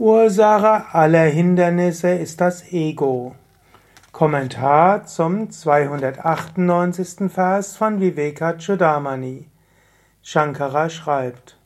Ursache 0.00 0.94
aller 0.94 1.24
Hindernisse 1.24 2.10
ist 2.10 2.40
das 2.40 2.72
Ego. 2.72 3.34
Kommentar 4.12 5.06
zum 5.06 5.50
298. 5.50 7.28
Vers 7.28 7.76
von 7.76 8.00
Vivekachudamani. 8.00 9.48
Shankara 10.22 10.88
schreibt, 10.88 11.58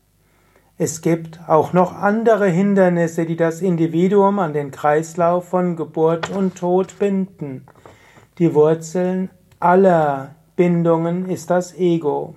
es 0.79 1.03
gibt 1.03 1.41
auch 1.47 1.75
noch 1.75 1.95
andere 1.95 2.47
Hindernisse, 2.47 3.27
die 3.27 3.37
das 3.37 3.61
Individuum 3.61 4.39
an 4.39 4.55
den 4.55 4.71
Kreislauf 4.71 5.51
von 5.51 5.77
Geburt 5.77 6.31
und 6.31 6.57
Tod 6.57 6.99
binden. 6.99 7.67
Die 8.39 8.55
Wurzeln 8.55 9.29
aller 9.61 10.35
Bindungen 10.57 11.29
ist 11.29 11.51
das 11.51 11.75
Ego. 11.75 12.35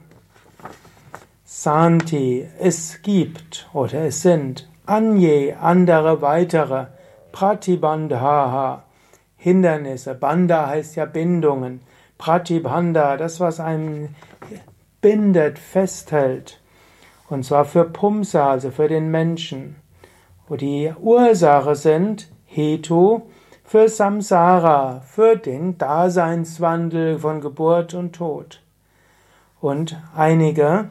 Santi, 1.46 2.46
es 2.60 3.02
gibt 3.02 3.70
oder 3.72 4.02
es 4.02 4.22
sind 4.22 4.68
Anye, 4.86 5.56
andere, 5.60 6.22
weitere, 6.22 6.88
Pratibandhaha, 7.32 8.84
Hindernisse. 9.36 10.16
Banda 10.16 10.68
heißt 10.68 10.96
ja 10.96 11.06
Bindungen. 11.06 11.82
Pratibandha, 12.18 13.18
das, 13.18 13.40
was 13.40 13.60
einen 13.60 14.16
bindet, 15.02 15.60
festhält. 15.60 16.62
Und 17.30 17.44
zwar 17.44 17.66
für 17.66 17.86
Pumsa, 17.86 18.52
also 18.52 18.72
für 18.72 18.88
den 18.88 19.12
Menschen. 19.12 19.76
Wo 20.48 20.56
die 20.56 20.94
Ursache 21.00 21.76
sind 21.76 22.30
Hetu 22.46 23.22
für 23.64 23.90
Samsara, 23.90 25.02
für 25.02 25.36
den 25.36 25.78
Daseinswandel 25.78 27.20
von 27.20 27.42
Geburt 27.42 27.94
und 27.96 28.14
Tod. 28.14 28.62
Und 29.60 30.00
einige 30.16 30.90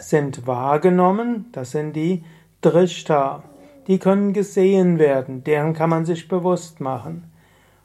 sind 0.00 0.46
wahrgenommen, 0.46 1.50
das 1.52 1.72
sind 1.72 1.94
die 1.94 2.24
Drishta, 2.64 3.42
die 3.86 3.98
können 3.98 4.32
gesehen 4.32 4.98
werden, 4.98 5.44
deren 5.44 5.74
kann 5.74 5.90
man 5.90 6.06
sich 6.06 6.28
bewusst 6.28 6.80
machen. 6.80 7.30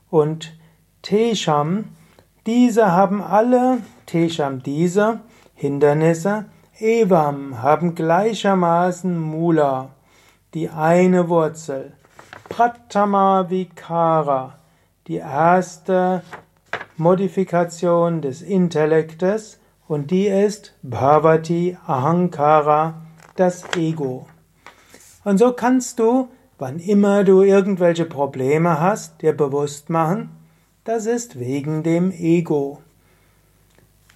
Und 0.10 0.58
Tesham, 1.02 1.86
diese 2.46 2.94
haben 2.94 3.22
alle, 3.22 3.80
Tesham, 4.06 4.64
diese 4.64 5.20
Hindernisse, 5.54 6.46
Evam, 6.80 7.62
haben 7.62 7.94
gleichermaßen 7.94 9.20
Mula, 9.20 9.90
die 10.54 10.70
eine 10.70 11.28
Wurzel. 11.28 11.92
Pratama 12.48 13.50
Vikara, 13.50 14.60
die 15.08 15.18
erste 15.18 16.24
Modifikation 16.96 18.22
des 18.22 18.42
Intellektes, 18.42 19.60
und 19.90 20.12
die 20.12 20.28
ist 20.28 20.76
Bhavati 20.84 21.78
Ahankara, 21.86 23.02
das 23.36 23.64
Ego. 23.76 24.28
Und 25.24 25.38
so 25.38 25.52
kannst 25.52 26.00
du, 26.00 26.30
wann 26.58 26.80
immer 26.80 27.24
du 27.24 27.42
irgendwelche 27.42 28.06
Probleme 28.06 28.80
hast, 28.80 29.22
dir 29.22 29.34
bewusst 29.34 29.90
machen, 29.90 30.30
das 30.84 31.06
ist 31.06 31.40
wegen 31.40 31.84
dem 31.84 32.12
Ego. 32.12 32.80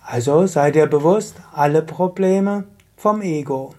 Also 0.06 0.48
sei 0.48 0.72
dir 0.72 0.88
bewusst, 0.88 1.36
alle 1.54 1.82
Probleme 1.82 2.66
vom 2.98 3.22
Ego. 3.22 3.76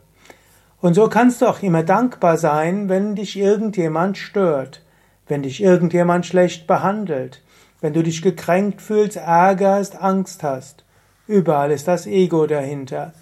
Und 0.81 0.95
so 0.95 1.09
kannst 1.09 1.41
du 1.41 1.47
auch 1.47 1.63
immer 1.63 1.83
dankbar 1.83 2.37
sein, 2.37 2.89
wenn 2.89 3.15
dich 3.15 3.39
irgendjemand 3.39 4.19
stört, 4.19 4.83
wenn 5.27 5.43
dich 5.43 5.63
irgendjemand 5.63 6.27
schlecht 6.27 6.67
behandelt, 6.67 7.43
wenn 7.81 7.95
du 7.95 8.03
dich 8.03 8.23
gekränkt 8.23 8.83
fühlst, 8.83 9.17
ärgerst, 9.17 10.01
Angst 10.01 10.43
hast. 10.43 10.85
Überall 11.27 11.71
ist 11.71 11.89
das 11.89 12.07
Ego 12.07 12.47
dahinter. 12.47 13.15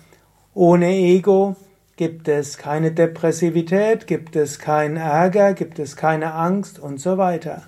Ohne 0.55 0.92
Ego 0.92 1.56
gibt 2.03 2.27
es 2.27 2.58
keine 2.58 2.91
Depressivität, 2.91 4.08
gibt 4.08 4.34
es 4.34 4.58
keinen 4.58 4.97
Ärger, 4.97 5.53
gibt 5.53 5.78
es 5.78 5.95
keine 5.95 6.34
Angst 6.34 6.81
und 6.81 6.98
so 6.98 7.17
weiter. 7.17 7.62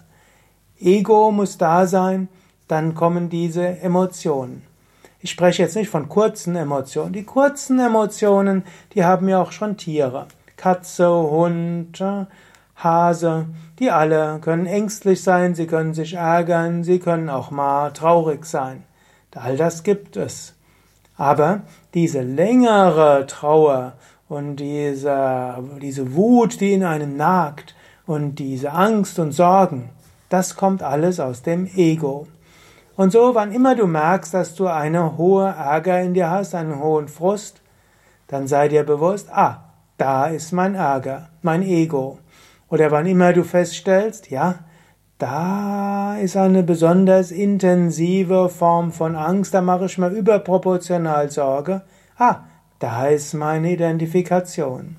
Ego 0.81 1.31
muss 1.31 1.57
da 1.57 1.87
sein, 1.87 2.27
dann 2.67 2.97
kommen 2.97 3.29
diese 3.29 3.65
Emotionen. 3.65 4.65
Ich 5.21 5.31
spreche 5.31 5.63
jetzt 5.63 5.77
nicht 5.77 5.89
von 5.89 6.09
kurzen 6.09 6.57
Emotionen. 6.57 7.13
Die 7.13 7.23
kurzen 7.23 7.79
Emotionen, 7.79 8.65
die 8.93 9.05
haben 9.05 9.29
ja 9.29 9.41
auch 9.41 9.53
schon 9.53 9.77
Tiere. 9.77 10.27
Katze, 10.57 11.09
Hund, 11.09 12.03
Hase, 12.75 13.47
die 13.79 13.93
alle 13.93 14.41
können 14.41 14.67
ängstlich 14.67 15.23
sein, 15.23 15.55
sie 15.55 15.69
können 15.69 15.95
sich 15.95 16.15
ärgern, 16.15 16.83
sie 16.83 16.99
können 16.99 17.29
auch 17.31 17.53
mal 17.53 17.93
traurig 17.93 18.47
sein. 18.47 18.83
All 19.33 19.57
das 19.57 19.85
gibt 19.85 20.17
es. 20.17 20.55
Aber 21.17 21.61
diese 21.95 22.23
längere 22.23 23.27
Trauer 23.29 23.93
und 24.29 24.57
diese, 24.57 25.63
diese 25.81 26.15
Wut, 26.15 26.61
die 26.61 26.73
in 26.73 26.85
einem 26.85 27.17
nagt 27.17 27.75
und 28.07 28.37
diese 28.37 28.73
Angst 28.73 29.19
und 29.19 29.33
Sorgen, 29.33 29.91
das 30.29 30.57
kommt 30.57 30.83
alles 30.83 31.21
aus 31.21 31.43
dem 31.43 31.67
Ego. 31.67 32.27
Und 32.97 33.13
so, 33.13 33.35
wann 33.35 33.53
immer 33.53 33.75
du 33.75 33.87
merkst, 33.87 34.33
dass 34.35 34.55
du 34.55 34.67
eine 34.69 35.17
hohe 35.17 35.47
Ärger 35.47 36.01
in 36.01 36.15
dir 36.15 36.31
hast, 36.31 36.55
einen 36.55 36.81
hohen 36.81 37.09
Frust, 37.09 37.61
dann 38.29 38.47
sei 38.47 38.69
dir 38.69 38.85
bewusst, 38.85 39.29
ah, 39.33 39.65
da 39.97 40.27
ist 40.27 40.53
mein 40.53 40.75
Ärger, 40.75 41.29
mein 41.43 41.63
Ego. 41.63 42.19
Oder 42.69 42.91
wann 42.91 43.07
immer 43.07 43.33
du 43.33 43.45
feststellst, 43.45 44.31
ja, 44.31 44.61
da 45.19 46.17
ist 46.17 46.37
eine 46.37 46.63
besonders 46.63 47.31
intensive 47.31 48.49
Form 48.49 48.93
von 48.93 49.15
Angst, 49.17 49.55
da 49.55 49.61
mache 49.61 49.87
ich 49.87 49.99
mir 49.99 50.09
überproportional 50.09 51.31
Sorge. 51.31 51.83
Ah, 52.19 52.41
da 52.79 53.07
ist 53.07 53.35
meine 53.35 53.73
Identifikation. 53.73 54.97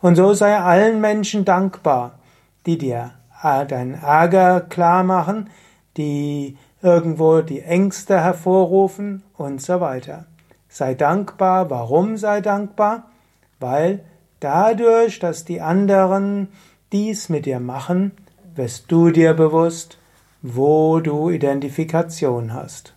Und 0.00 0.16
so 0.16 0.34
sei 0.34 0.58
allen 0.58 1.00
Menschen 1.00 1.44
dankbar, 1.44 2.18
die 2.66 2.78
dir 2.78 3.12
deinen 3.42 3.94
Ärger 3.94 4.60
klar 4.60 5.04
machen, 5.04 5.50
die 5.96 6.58
irgendwo 6.82 7.40
die 7.40 7.62
Ängste 7.62 8.20
hervorrufen 8.20 9.22
und 9.36 9.62
so 9.62 9.80
weiter. 9.80 10.26
Sei 10.68 10.94
dankbar. 10.94 11.70
Warum 11.70 12.16
sei 12.16 12.40
dankbar? 12.40 13.10
Weil 13.60 14.04
dadurch, 14.40 15.18
dass 15.18 15.44
die 15.44 15.60
anderen 15.60 16.48
dies 16.92 17.28
mit 17.28 17.46
dir 17.46 17.60
machen, 17.60 18.12
wirst 18.54 18.90
du 18.92 19.10
dir 19.10 19.34
bewusst, 19.34 19.98
wo 20.42 21.00
du 21.00 21.30
Identifikation 21.30 22.52
hast. 22.52 22.95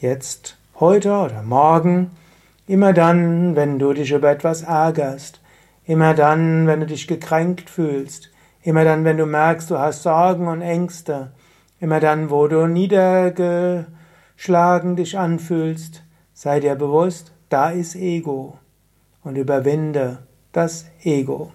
Jetzt, 0.00 0.56
heute 0.76 1.12
oder 1.12 1.42
morgen, 1.42 2.12
immer 2.66 2.94
dann, 2.94 3.54
wenn 3.54 3.78
du 3.78 3.92
dich 3.92 4.12
über 4.12 4.30
etwas 4.30 4.62
ärgerst, 4.62 5.42
immer 5.84 6.14
dann, 6.14 6.66
wenn 6.66 6.80
du 6.80 6.86
dich 6.86 7.06
gekränkt 7.06 7.68
fühlst, 7.68 8.30
immer 8.62 8.84
dann, 8.84 9.04
wenn 9.04 9.18
du 9.18 9.26
merkst, 9.26 9.70
du 9.70 9.78
hast 9.78 10.02
Sorgen 10.02 10.48
und 10.48 10.62
Ängste, 10.62 11.32
immer 11.80 12.00
dann, 12.00 12.30
wo 12.30 12.48
du 12.48 12.66
niedergeschlagen 12.66 14.96
dich 14.96 15.18
anfühlst, 15.18 16.02
sei 16.32 16.60
dir 16.60 16.76
bewusst, 16.76 17.34
da 17.50 17.68
ist 17.68 17.94
Ego 17.94 18.56
und 19.22 19.36
überwinde 19.36 20.20
das 20.52 20.86
Ego. 21.04 21.52